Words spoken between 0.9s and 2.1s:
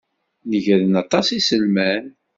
aṭas n yiselman.